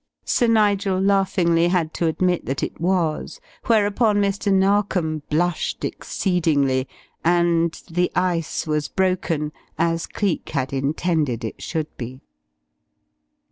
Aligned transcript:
Sir 0.25 0.47
Nigel 0.47 0.99
laughingly 0.99 1.67
had 1.67 1.93
to 1.93 2.07
admit 2.07 2.45
that 2.47 2.63
it 2.63 2.81
was, 2.81 3.39
whereupon 3.67 4.17
Mr. 4.19 4.51
Narkom 4.51 5.21
blushed 5.29 5.85
exceedingly, 5.85 6.87
and 7.23 7.79
the 7.87 8.11
ice 8.15 8.65
was 8.65 8.87
broken 8.87 9.51
as 9.77 10.07
Cleek 10.07 10.49
had 10.49 10.73
intended 10.73 11.43
it 11.45 11.61
should 11.61 11.95
be. 11.99 12.19